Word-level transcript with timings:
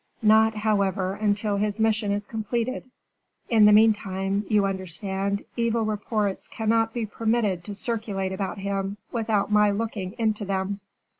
"Not, 0.23 0.55
however, 0.55 1.13
until 1.13 1.57
his 1.57 1.79
mission 1.79 2.09
is 2.09 2.25
completed. 2.25 2.89
In 3.49 3.65
the 3.65 3.71
meantime, 3.71 4.45
you 4.49 4.65
understand, 4.65 5.45
evil 5.55 5.85
reports 5.85 6.47
cannot 6.47 6.91
be 6.91 7.05
permitted 7.05 7.63
to 7.65 7.75
circulate 7.75 8.31
about 8.31 8.57
him 8.57 8.97
without 9.11 9.51
my 9.51 9.69
looking 9.69 10.13
into 10.17 10.43
them." 10.43 10.79